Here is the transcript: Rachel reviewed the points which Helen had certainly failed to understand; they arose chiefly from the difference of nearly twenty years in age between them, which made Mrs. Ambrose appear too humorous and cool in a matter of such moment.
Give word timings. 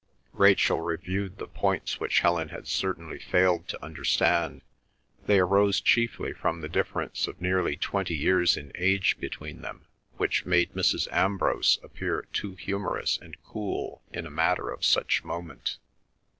Rachel 0.33 0.81
reviewed 0.81 1.37
the 1.37 1.45
points 1.45 1.99
which 1.99 2.21
Helen 2.21 2.49
had 2.49 2.67
certainly 2.67 3.19
failed 3.19 3.67
to 3.67 3.85
understand; 3.85 4.63
they 5.27 5.37
arose 5.37 5.79
chiefly 5.79 6.33
from 6.33 6.61
the 6.61 6.67
difference 6.67 7.27
of 7.27 7.39
nearly 7.39 7.75
twenty 7.75 8.15
years 8.15 8.57
in 8.57 8.71
age 8.73 9.19
between 9.19 9.61
them, 9.61 9.85
which 10.17 10.43
made 10.43 10.73
Mrs. 10.73 11.07
Ambrose 11.11 11.77
appear 11.83 12.25
too 12.33 12.55
humorous 12.55 13.19
and 13.21 13.37
cool 13.43 14.01
in 14.11 14.25
a 14.25 14.31
matter 14.31 14.71
of 14.71 14.83
such 14.83 15.23
moment. 15.23 15.77